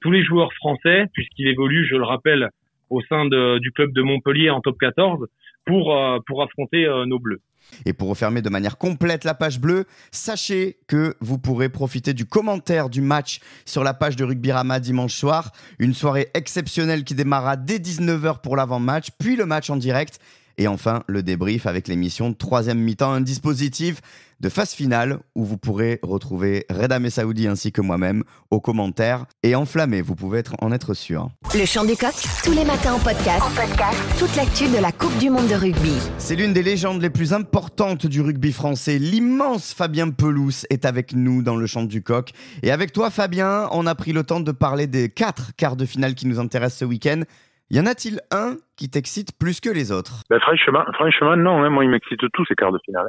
tous 0.00 0.10
les 0.10 0.22
joueurs 0.22 0.52
français, 0.54 1.06
puisqu'il 1.14 1.48
évolue, 1.48 1.86
je 1.86 1.96
le 1.96 2.04
rappelle, 2.04 2.50
au 2.90 3.00
sein 3.02 3.24
de, 3.24 3.58
du 3.58 3.72
club 3.72 3.92
de 3.92 4.02
Montpellier 4.02 4.50
en 4.50 4.60
top 4.60 4.76
14, 4.78 5.26
pour, 5.64 5.96
euh, 5.96 6.18
pour 6.26 6.42
affronter 6.42 6.86
nos 7.06 7.18
Bleus. 7.18 7.40
Et 7.84 7.92
pour 7.92 8.08
refermer 8.08 8.42
de 8.42 8.48
manière 8.48 8.78
complète 8.78 9.24
la 9.24 9.34
page 9.34 9.60
bleue, 9.60 9.86
sachez 10.10 10.78
que 10.86 11.16
vous 11.20 11.38
pourrez 11.38 11.68
profiter 11.68 12.14
du 12.14 12.26
commentaire 12.26 12.88
du 12.88 13.00
match 13.00 13.40
sur 13.64 13.84
la 13.84 13.94
page 13.94 14.16
de 14.16 14.24
Rugby 14.24 14.52
Rama 14.52 14.80
dimanche 14.80 15.14
soir. 15.14 15.52
Une 15.78 15.94
soirée 15.94 16.30
exceptionnelle 16.34 17.04
qui 17.04 17.14
démarra 17.14 17.56
dès 17.56 17.78
19h 17.78 18.40
pour 18.40 18.56
l'avant-match, 18.56 19.08
puis 19.18 19.36
le 19.36 19.46
match 19.46 19.70
en 19.70 19.76
direct. 19.76 20.20
Et 20.58 20.68
enfin, 20.68 21.02
le 21.06 21.22
débrief 21.22 21.66
avec 21.66 21.88
l'émission 21.88 22.30
de 22.30 22.34
troisième 22.34 22.78
mi-temps, 22.78 23.12
un 23.12 23.20
dispositif 23.20 24.00
de 24.40 24.48
phase 24.48 24.72
finale 24.72 25.20
où 25.34 25.44
vous 25.44 25.56
pourrez 25.56 26.00
retrouver 26.02 26.66
Reda 26.68 26.98
Messaoudi 26.98 27.46
ainsi 27.46 27.72
que 27.72 27.80
moi-même 27.80 28.24
aux 28.50 28.60
commentaires 28.60 29.26
et 29.42 29.54
enflammé, 29.54 30.02
vous 30.02 30.14
pouvez 30.14 30.40
être, 30.40 30.54
en 30.60 30.72
être 30.72 30.92
sûr. 30.94 31.30
Le 31.54 31.64
chant 31.64 31.84
du 31.84 31.96
coq, 31.96 32.12
tous 32.44 32.52
les 32.52 32.64
matins 32.64 32.94
en 32.94 32.98
podcast. 32.98 33.42
En 33.42 33.50
podcast. 33.50 33.98
Toute 34.18 34.34
l'actu 34.36 34.68
de 34.68 34.78
la 34.78 34.92
Coupe 34.92 35.16
du 35.18 35.30
Monde 35.30 35.48
de 35.48 35.54
rugby. 35.54 35.94
C'est 36.18 36.36
l'une 36.36 36.52
des 36.52 36.62
légendes 36.62 37.00
les 37.00 37.10
plus 37.10 37.32
importantes 37.32 38.06
du 38.06 38.20
rugby 38.20 38.52
français. 38.52 38.98
L'immense 38.98 39.72
Fabien 39.72 40.10
Pelouse 40.10 40.66
est 40.70 40.84
avec 40.84 41.14
nous 41.14 41.42
dans 41.42 41.56
le 41.56 41.66
chant 41.66 41.84
du 41.84 42.02
coq. 42.02 42.30
Et 42.62 42.70
avec 42.70 42.92
toi, 42.92 43.10
Fabien, 43.10 43.68
on 43.72 43.86
a 43.86 43.94
pris 43.94 44.12
le 44.12 44.24
temps 44.24 44.40
de 44.40 44.52
parler 44.52 44.86
des 44.86 45.08
quatre 45.08 45.52
quarts 45.56 45.76
de 45.76 45.86
finale 45.86 46.14
qui 46.14 46.26
nous 46.26 46.38
intéressent 46.38 46.80
ce 46.80 46.84
week-end. 46.84 47.22
Y 47.70 47.80
en 47.80 47.86
a-t-il 47.86 48.20
un 48.30 48.56
qui 48.76 48.90
t'excite 48.90 49.38
plus 49.38 49.60
que 49.60 49.70
les 49.70 49.90
autres? 49.90 50.22
Ben, 50.28 50.38
franchement, 50.40 50.84
franchement, 50.94 51.36
non. 51.36 51.64
Hein. 51.64 51.70
moi, 51.70 51.84
il 51.84 51.90
m'excite 51.90 52.20
tous 52.32 52.44
ces 52.46 52.54
quarts 52.54 52.72
de 52.72 52.78
finale 52.84 53.08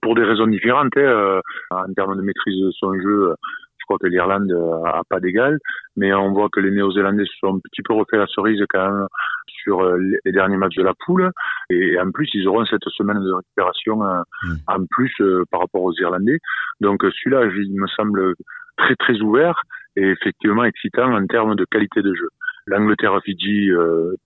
pour 0.00 0.14
des 0.14 0.22
raisons 0.22 0.46
différentes. 0.46 0.96
Hein, 0.96 1.00
euh, 1.00 1.40
en 1.70 1.92
termes 1.94 2.16
de 2.16 2.22
maîtrise 2.22 2.62
de 2.62 2.70
son 2.72 2.94
jeu, 2.94 3.34
je 3.78 3.84
crois 3.86 3.98
que 3.98 4.06
l'Irlande 4.06 4.50
euh, 4.52 4.84
a 4.84 5.02
pas 5.08 5.20
d'égal, 5.20 5.58
mais 5.96 6.14
on 6.14 6.32
voit 6.32 6.48
que 6.50 6.60
les 6.60 6.70
Néo-Zélandais 6.70 7.24
se 7.24 7.36
sont 7.40 7.56
un 7.56 7.58
petit 7.58 7.82
peu 7.82 7.94
refait 7.94 8.18
la 8.18 8.26
cerise 8.26 8.62
quand 8.68 8.90
même 8.90 9.06
sur 9.46 9.82
euh, 9.82 9.98
les 10.24 10.32
derniers 10.32 10.56
matchs 10.56 10.76
de 10.76 10.84
la 10.84 10.94
poule. 11.04 11.30
Et 11.70 11.98
en 11.98 12.10
plus, 12.12 12.28
ils 12.34 12.46
auront 12.46 12.64
cette 12.66 12.84
semaine 12.84 13.20
de 13.20 13.32
récupération 13.32 13.96
mm. 13.98 14.54
en 14.68 14.86
plus 14.88 15.14
par 15.50 15.60
rapport 15.60 15.82
aux 15.82 15.94
Irlandais. 15.94 16.38
Donc 16.80 17.02
celui-là, 17.02 17.46
il 17.46 17.80
me 17.80 17.88
semble 17.88 18.34
très 18.76 18.94
très 18.96 19.20
ouvert 19.20 19.60
et 19.96 20.02
effectivement 20.10 20.64
excitant 20.64 21.12
en 21.12 21.26
termes 21.26 21.56
de 21.56 21.64
qualité 21.64 22.02
de 22.02 22.14
jeu. 22.14 22.28
L'Angleterre-Fidji 22.66 23.70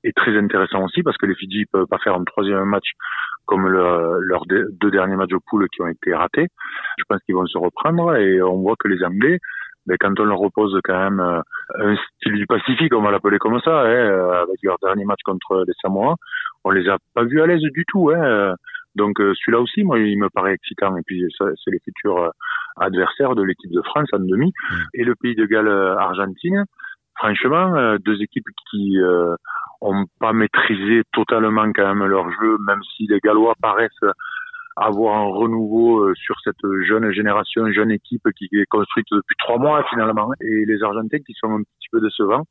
est 0.05 0.17
très 0.17 0.37
intéressant 0.37 0.85
aussi 0.85 1.03
parce 1.03 1.17
que 1.17 1.27
les 1.27 1.35
Fidji 1.35 1.67
peuvent 1.67 1.87
pas 1.87 1.99
faire 1.99 2.15
un 2.15 2.25
troisième 2.25 2.65
match 2.65 2.93
comme 3.47 3.67
leurs 3.67 4.47
deux 4.47 4.91
derniers 4.91 5.17
matchs 5.17 5.31
de 5.31 5.39
poule 5.49 5.69
qui 5.71 5.83
ont 5.83 5.89
été 5.89 6.15
ratés. 6.15 6.49
Je 6.99 7.05
pense 7.09 7.21
qu'ils 7.23 7.35
vont 7.35 7.47
se 7.47 7.59
reprendre 7.59 8.15
et 8.15 8.41
on 8.41 8.59
voit 8.59 8.77
que 8.79 8.89
les 8.89 9.03
Anglais, 9.05 9.41
ben, 9.87 9.97
quand 9.99 10.21
on 10.21 10.25
leur 10.25 10.39
repose 10.39 10.79
quand 10.85 10.99
même 10.99 11.21
euh, 11.21 11.41
un 11.79 11.97
style 11.97 12.35
du 12.35 12.47
Pacifique, 12.47 12.95
on 12.95 13.03
va 13.03 13.11
l'appeler 13.11 13.39
comme 13.39 13.59
ça, 13.61 13.81
hein, 13.81 13.87
euh, 13.87 14.43
avec 14.43 14.57
leur 14.63 14.77
dernier 14.83 15.05
match 15.05 15.21
contre 15.25 15.65
les 15.67 15.73
Samoa, 15.83 16.15
on 16.65 16.71
les 16.71 16.89
a 16.89 16.99
pas 17.15 17.25
vus 17.25 17.41
à 17.41 17.47
l'aise 17.47 17.63
du 17.63 17.85
tout. 17.89 18.11
Hein. 18.11 18.55
Donc 18.95 19.17
celui-là 19.19 19.61
aussi, 19.61 19.83
moi, 19.83 19.99
il 19.99 20.19
me 20.19 20.29
paraît 20.29 20.53
excitant. 20.53 20.97
Et 20.97 21.03
puis 21.07 21.25
c'est 21.39 21.71
les 21.71 21.81
futurs 21.81 22.31
adversaires 22.77 23.35
de 23.35 23.43
l'équipe 23.43 23.71
de 23.73 23.83
France 23.83 24.09
en 24.13 24.19
demi 24.19 24.49
mmh. 24.49 24.75
et 24.95 25.05
le 25.05 25.15
pays 25.15 25.35
de 25.35 25.47
Galles 25.47 25.97
Argentine. 25.99 26.65
Franchement, 27.21 27.97
deux 27.99 28.21
équipes 28.23 28.47
qui 28.71 28.97
ont 29.83 30.05
pas 30.19 30.33
maîtrisé 30.33 31.03
totalement 31.13 31.71
quand 31.75 31.95
même 31.95 32.07
leur 32.07 32.31
jeu, 32.31 32.57
même 32.67 32.81
si 32.97 33.07
les 33.09 33.19
Gallois 33.21 33.55
paraissent 33.61 34.05
avoir 34.77 35.17
un 35.17 35.27
renouveau 35.27 36.01
euh, 36.01 36.15
sur 36.15 36.37
cette 36.43 36.57
jeune 36.87 37.13
génération, 37.13 37.71
jeune 37.73 37.91
équipe 37.91 38.27
qui 38.37 38.49
est 38.53 38.67
construite 38.71 39.07
depuis 39.11 39.37
trois 39.39 39.59
mois 39.59 39.85
finalement, 39.91 40.31
et 40.41 40.65
les 40.65 40.83
Argentins 40.83 41.19
qui 41.19 41.35
sont 41.35 41.51
un 41.51 41.63
petit 41.63 41.89
peu 41.93 42.01
décevants. 42.01 42.45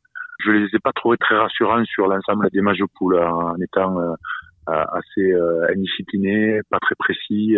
Je 0.45 0.51
les 0.51 0.65
ai 0.73 0.79
pas 0.79 0.91
trouvés 0.93 1.17
très 1.17 1.35
rassurants 1.35 1.83
sur 1.85 2.07
l'ensemble 2.07 2.47
des 2.51 2.61
matchs 2.61 2.79
en 2.81 3.55
étant 3.61 3.99
euh, 3.99 4.13
assez 4.69 5.31
euh, 5.31 5.67
indiscipliné, 5.73 6.61
pas 6.69 6.79
très 6.79 6.95
précis. 6.95 7.55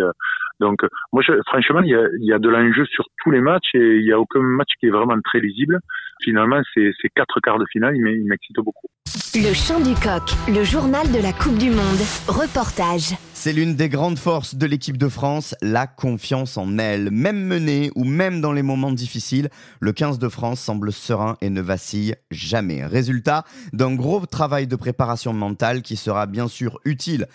Donc, 0.60 0.80
moi, 1.12 1.24
franchement, 1.48 1.82
il 1.82 1.90
y 2.20 2.34
a, 2.34 2.40
de 2.40 2.50
l'enjeu 2.50 2.86
sur 2.86 3.06
tous 3.24 3.32
les 3.32 3.42
matchs 3.42 3.74
et 3.74 3.98
il 3.98 4.06
y 4.06 4.12
a 4.12 4.20
aucun 4.20 4.42
match 4.42 4.70
qui 4.80 4.88
est 4.88 4.92
vraiment 4.92 5.20
très 5.24 5.40
lisible. 5.40 5.80
Finalement, 6.24 6.62
ces, 6.74 6.92
ces 7.02 7.10
quatre 7.16 7.40
quarts 7.42 7.60
de 7.60 7.66
finale, 7.72 7.96
ils 7.98 8.26
m'excitent 8.26 8.58
beaucoup. 8.58 8.88
Le 9.34 9.54
chant 9.54 9.80
du 9.80 9.96
coq, 9.96 10.24
le 10.48 10.64
journal 10.64 11.08
de 11.08 11.22
la 11.22 11.34
Coupe 11.34 11.58
du 11.58 11.70
Monde. 11.70 12.04
Reportage. 12.28 13.16
C'est 13.44 13.54
l'une 13.54 13.74
des 13.76 13.90
grandes 13.90 14.20
forces 14.20 14.54
de 14.54 14.68
l'équipe 14.68 14.98
de 14.98 15.08
France, 15.08 15.56
la 15.64 15.88
confiance 15.88 16.60
en 16.60 16.78
elle. 16.78 17.10
Même 17.10 17.44
menée 17.44 17.90
ou 17.96 18.04
même 18.04 18.40
dans 18.40 18.54
les 18.54 18.62
moments 18.62 18.92
difficiles, 18.92 19.50
le 19.80 19.94
15 19.94 20.20
de 20.20 20.30
France 20.30 20.60
semble 20.60 20.94
serein 20.94 21.38
et 21.42 21.50
ne 21.50 21.60
vacille 21.60 22.14
jamais. 22.30 22.86
Résultat 22.86 23.44
d'un 23.74 23.96
gros 23.96 24.28
travail 24.28 24.68
de 24.68 24.76
préparation 24.76 25.34
mentale 25.34 25.82
qui 25.82 25.96
sera 25.96 26.28
bien 26.28 26.48
sûr 26.48 26.80
utile 26.86 27.26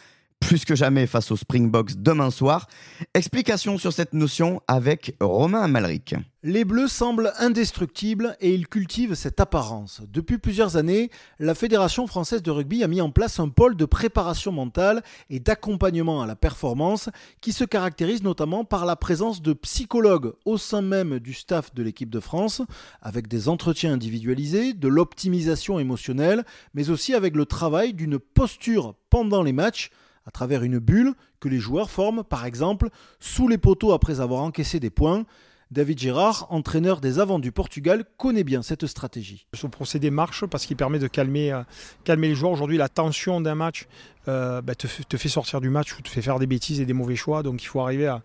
plus 0.47 0.65
que 0.65 0.77
jamais 0.77 1.09
face 1.09 1.33
au 1.33 1.37
Springboks 1.37 1.97
demain 1.97 2.31
soir. 2.31 2.69
Explication 3.15 3.79
sur 3.79 3.93
cette 3.93 4.13
notion 4.13 4.63
avec 4.69 5.17
Romain 5.19 5.63
Amalric. 5.63 6.15
Les 6.45 6.65
Bleus 6.65 6.87
semblent 6.87 7.33
indestructibles 7.41 8.37
et 8.41 8.55
ils 8.55 8.69
cultivent 8.69 9.15
cette 9.15 9.41
apparence. 9.41 10.03
Depuis 10.09 10.39
plusieurs 10.39 10.77
années, 10.77 11.11
la 11.41 11.57
Fédération 11.57 12.07
française 12.07 12.45
de 12.45 12.53
rugby 12.53 12.85
a 12.85 12.87
mis 12.87 13.01
en 13.01 13.11
place 13.11 13.41
un 13.41 13.49
pôle 13.49 13.77
de 13.77 13.87
préparation 13.87 14.53
mentale 14.53 15.03
et 15.31 15.41
d'accompagnement 15.41 16.23
à 16.23 16.29
la 16.29 16.37
performance 16.37 17.09
qui 17.41 17.53
se 17.53 17.65
caractérise 17.65 18.23
notamment 18.23 18.65
par 18.65 18.87
la 18.87 18.95
présence 18.95 19.43
de 19.43 19.53
psychologues 19.53 20.33
au 20.45 20.59
sein 20.59 20.83
même 20.83 21.19
du 21.19 21.35
staff 21.35 21.75
de 21.75 21.83
l'équipe 21.83 22.11
de 22.11 22.21
France, 22.21 22.63
avec 23.03 23.27
des 23.27 23.49
entretiens 23.49 23.95
individualisés, 23.95 24.75
de 24.75 24.87
l'optimisation 24.87 25.81
émotionnelle, 25.81 26.45
mais 26.73 26.91
aussi 26.91 27.15
avec 27.15 27.35
le 27.35 27.47
travail 27.47 27.95
d'une 27.95 28.21
posture 28.21 28.95
pendant 29.11 29.43
les 29.43 29.53
matchs 29.53 29.91
à 30.27 30.31
travers 30.31 30.63
une 30.63 30.79
bulle 30.79 31.15
que 31.41 31.49
les 31.49 31.59
joueurs 31.59 31.91
forment 31.91 32.25
par 32.25 32.45
exemple 32.45 32.89
sous 33.21 33.49
les 33.49 33.59
poteaux 33.59 33.93
après 33.93 34.21
avoir 34.21 34.43
encaissé 34.43 34.81
des 34.81 34.91
points. 34.91 35.25
David 35.73 35.99
Girard, 35.99 36.47
entraîneur 36.51 37.01
des 37.01 37.19
avants 37.19 37.41
du 37.41 37.51
Portugal, 37.51 38.05
connaît 38.19 38.45
bien 38.45 38.63
cette 38.63 38.87
stratégie. 38.87 39.47
Ce 39.53 39.67
procédé 39.67 40.11
marche 40.11 40.47
parce 40.47 40.65
qu'il 40.65 40.77
permet 40.77 41.01
de 41.01 41.09
calmer, 41.09 41.51
euh, 41.53 41.63
calmer 42.05 42.29
les 42.29 42.37
joueurs. 42.37 42.53
Aujourd'hui, 42.53 42.77
la 42.77 42.89
tension 42.89 43.41
d'un 43.41 43.57
match 43.57 43.89
euh, 44.29 44.63
bah, 44.63 44.77
te, 44.77 44.87
fait 44.87 45.29
sortir 45.29 45.61
du 45.61 45.69
match 45.69 45.99
ou 45.99 46.03
te 46.03 46.09
fait 46.09 46.23
faire 46.23 46.39
des 46.39 46.47
bêtises 46.47 46.81
et 46.81 46.87
des 46.87 46.93
mauvais 46.93 47.17
choix. 47.17 47.43
Donc 47.43 47.65
il 47.65 47.67
faut 47.67 47.81
arriver 47.81 48.07
à, 48.07 48.23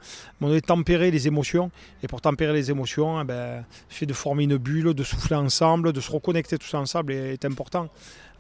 tempérer 0.67 1.10
les 1.10 1.27
émotions. 1.27 1.72
Et 2.03 2.08
pour 2.08 2.22
tempérer 2.22 2.53
les 2.53 2.70
émotions, 2.70 3.20
eh 3.22 3.24
ben, 3.24 3.65
fait 3.89 4.05
de 4.05 4.13
former 4.13 4.43
une 4.43 4.58
bulle, 4.58 4.93
de 4.93 5.03
souffler 5.03 5.36
ensemble, 5.36 5.93
de 5.93 6.01
se 6.01 6.12
reconnecter 6.12 6.60
tous 6.60 6.75
ensemble 6.75 7.12
est 7.12 7.43
important 7.43 7.89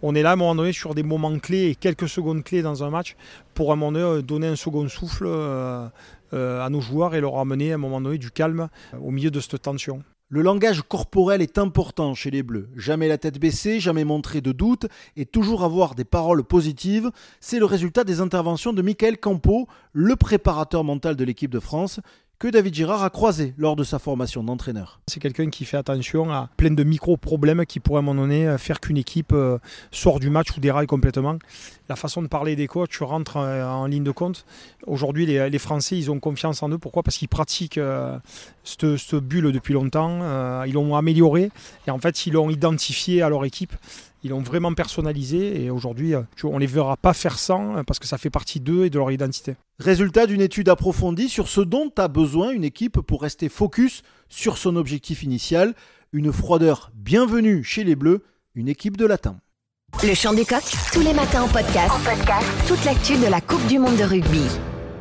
on 0.01 0.15
est 0.15 0.21
là 0.21 0.31
à 0.31 0.33
un 0.33 0.37
moment 0.37 0.55
donné 0.55 0.73
sur 0.73 0.95
des 0.95 1.03
moments 1.03 1.37
clés 1.39 1.69
et 1.69 1.75
quelques 1.75 2.09
secondes 2.09 2.43
clés 2.43 2.61
dans 2.61 2.83
un 2.83 2.89
match 2.89 3.15
pour 3.53 3.71
à 3.71 3.73
un 3.73 3.75
moment 3.77 3.91
donné 3.91 4.03
euh, 4.03 4.21
donner 4.21 4.47
un 4.47 4.55
second 4.55 4.87
souffle 4.87 5.25
euh, 5.27 5.87
euh, 6.33 6.65
à 6.65 6.69
nos 6.69 6.81
joueurs 6.81 7.15
et 7.15 7.21
leur 7.21 7.37
amener 7.37 7.71
à 7.71 7.75
un 7.75 7.77
moment 7.77 8.01
donné 8.01 8.17
du 8.17 8.31
calme 8.31 8.69
au 8.99 9.11
milieu 9.11 9.31
de 9.31 9.39
cette 9.39 9.61
tension. 9.61 10.03
Le 10.33 10.41
langage 10.41 10.81
corporel 10.83 11.41
est 11.41 11.57
important 11.57 12.13
chez 12.13 12.31
les 12.31 12.41
Bleus. 12.41 12.69
Jamais 12.77 13.09
la 13.09 13.17
tête 13.17 13.37
baissée, 13.37 13.81
jamais 13.81 14.05
montrer 14.05 14.39
de 14.39 14.53
doute 14.53 14.85
et 15.17 15.25
toujours 15.25 15.65
avoir 15.65 15.93
des 15.93 16.05
paroles 16.05 16.45
positives. 16.45 17.11
C'est 17.41 17.59
le 17.59 17.65
résultat 17.65 18.05
des 18.05 18.21
interventions 18.21 18.71
de 18.71 18.81
Michael 18.81 19.17
Campo, 19.17 19.67
le 19.91 20.15
préparateur 20.15 20.85
mental 20.85 21.17
de 21.17 21.25
l'équipe 21.25 21.51
de 21.51 21.59
France, 21.59 21.99
que 22.41 22.47
David 22.47 22.73
Girard 22.73 23.03
a 23.03 23.11
croisé 23.11 23.53
lors 23.55 23.75
de 23.75 23.83
sa 23.83 23.99
formation 23.99 24.43
d'entraîneur. 24.43 24.99
C'est 25.05 25.19
quelqu'un 25.19 25.51
qui 25.51 25.63
fait 25.63 25.77
attention 25.77 26.31
à 26.31 26.49
plein 26.57 26.71
de 26.71 26.83
micro-problèmes 26.83 27.67
qui 27.67 27.79
pourraient 27.79 27.99
à 27.99 27.99
un 27.99 28.01
moment 28.01 28.19
donné 28.19 28.47
euh, 28.47 28.57
faire 28.57 28.79
qu'une 28.79 28.97
équipe 28.97 29.31
euh, 29.31 29.59
sort 29.91 30.19
du 30.19 30.31
match 30.31 30.47
ou 30.57 30.59
déraille 30.59 30.87
complètement. 30.87 31.37
La 31.87 31.95
façon 31.95 32.23
de 32.23 32.27
parler 32.27 32.55
des 32.55 32.65
coachs 32.65 32.97
rentre 33.01 33.37
euh, 33.37 33.63
en 33.63 33.85
ligne 33.85 34.03
de 34.03 34.09
compte. 34.09 34.47
Aujourd'hui, 34.87 35.27
les, 35.27 35.59
Français, 35.59 35.99
ils 35.99 36.09
ont 36.09 36.19
confiance 36.19 36.63
en 36.63 36.69
eux. 36.69 36.79
Pourquoi? 36.79 37.03
Parce 37.03 37.17
qu'ils 37.17 37.29
pratiquent 37.29 37.79
cette, 38.63 39.13
bulle 39.17 39.51
depuis 39.51 39.75
longtemps. 39.75 40.63
ils 40.65 40.73
l'ont 40.73 40.95
amélioré 40.95 41.51
et 41.85 41.91
en 41.91 41.99
fait, 41.99 42.25
ils 42.25 42.33
l'ont 42.33 42.49
identifié 42.49 43.21
à 43.21 43.29
leur 43.29 43.45
équipe. 43.45 43.75
Ils 44.23 44.29
l'ont 44.29 44.41
vraiment 44.41 44.73
personnalisé 44.73 45.63
et 45.63 45.71
aujourd'hui, 45.71 46.13
euh, 46.13 46.21
on 46.43 46.55
ne 46.55 46.59
les 46.59 46.67
verra 46.67 46.95
pas 46.95 47.13
faire 47.13 47.39
sans 47.39 47.77
euh, 47.77 47.83
parce 47.83 47.97
que 47.97 48.05
ça 48.05 48.19
fait 48.19 48.29
partie 48.29 48.59
d'eux 48.59 48.85
et 48.85 48.91
de 48.91 48.99
leur 48.99 49.11
identité. 49.11 49.55
Résultat 49.79 50.27
d'une 50.27 50.41
étude 50.41 50.69
approfondie 50.69 51.27
sur 51.27 51.47
ce 51.47 51.61
dont 51.61 51.91
a 51.97 52.07
besoin 52.07 52.51
une 52.51 52.63
équipe 52.63 53.01
pour 53.01 53.23
rester 53.23 53.49
focus 53.49 54.03
sur 54.29 54.59
son 54.59 54.75
objectif 54.75 55.23
initial, 55.23 55.73
une 56.13 56.31
froideur 56.31 56.91
bienvenue 56.93 57.63
chez 57.63 57.83
les 57.83 57.95
Bleus, 57.95 58.23
une 58.53 58.67
équipe 58.67 58.95
de 58.95 59.07
latin. 59.07 59.37
Le 60.03 60.13
chant 60.13 60.33
du 60.33 60.45
coq, 60.45 60.63
tous 60.93 61.01
les 61.01 61.13
matins 61.13 61.41
en 61.41 61.47
podcast. 61.47 61.91
En 61.91 61.99
podcast. 61.99 62.47
Toute 62.67 62.85
l'actu 62.85 63.17
de 63.17 63.25
la 63.25 63.41
Coupe 63.41 63.65
du 63.65 63.79
Monde 63.79 63.97
de 63.97 64.03
rugby. 64.03 64.43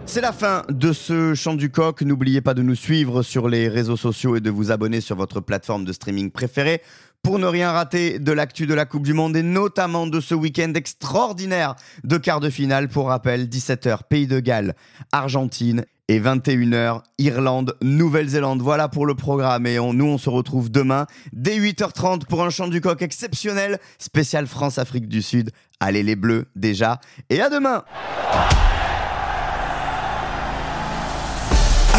C'est 0.06 0.20
la 0.20 0.32
fin 0.32 0.64
de 0.68 0.92
ce 0.92 1.34
chant 1.34 1.54
du 1.54 1.70
coq. 1.70 2.02
N'oubliez 2.02 2.40
pas 2.40 2.52
de 2.52 2.62
nous 2.62 2.74
suivre 2.74 3.22
sur 3.22 3.48
les 3.48 3.68
réseaux 3.68 3.96
sociaux 3.96 4.34
et 4.34 4.40
de 4.40 4.50
vous 4.50 4.72
abonner 4.72 5.00
sur 5.00 5.14
votre 5.14 5.40
plateforme 5.40 5.84
de 5.84 5.92
streaming 5.92 6.32
préférée 6.32 6.82
pour 7.22 7.38
ne 7.38 7.46
rien 7.46 7.72
rater 7.72 8.18
de 8.18 8.32
l'actu 8.32 8.66
de 8.66 8.74
la 8.74 8.86
Coupe 8.86 9.04
du 9.04 9.12
Monde 9.12 9.36
et 9.36 9.42
notamment 9.42 10.06
de 10.06 10.20
ce 10.20 10.34
week-end 10.34 10.72
extraordinaire 10.74 11.74
de 12.04 12.16
quart 12.18 12.40
de 12.40 12.50
finale. 12.50 12.88
Pour 12.88 13.08
rappel, 13.08 13.46
17h, 13.46 14.00
Pays 14.08 14.26
de 14.26 14.40
Galles, 14.40 14.74
Argentine 15.12 15.84
et 16.08 16.18
21h, 16.18 17.02
Irlande, 17.18 17.76
Nouvelle-Zélande. 17.82 18.62
Voilà 18.62 18.88
pour 18.88 19.06
le 19.06 19.14
programme 19.14 19.66
et 19.66 19.76
nous 19.76 20.06
on 20.06 20.18
se 20.18 20.28
retrouve 20.28 20.70
demain 20.70 21.06
dès 21.32 21.58
8h30 21.58 22.26
pour 22.26 22.42
un 22.42 22.50
chant 22.50 22.68
du 22.68 22.80
coq 22.80 23.00
exceptionnel, 23.02 23.78
spécial 23.98 24.46
France-Afrique 24.46 25.08
du 25.08 25.22
Sud. 25.22 25.50
Allez 25.78 26.02
les 26.02 26.16
Bleus 26.16 26.46
déjà 26.56 27.00
et 27.28 27.40
à 27.40 27.48
demain 27.48 27.84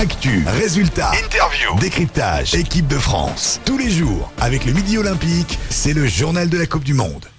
Actu, 0.02 0.44
résultats, 0.48 1.12
interview, 1.24 1.78
décryptage, 1.80 2.56
équipe 2.56 2.88
de 2.88 2.98
France. 2.98 3.62
Tous 3.66 3.78
les 3.78 3.92
jours, 3.92 4.32
avec 4.40 4.66
le 4.66 4.74
Midi 4.74 4.98
Olympique, 4.98 5.60
c'est 5.70 5.94
le 5.94 6.08
journal 6.08 6.50
de 6.50 6.58
la 6.58 6.66
Coupe 6.66 6.84
du 6.84 6.96
Monde. 6.96 7.31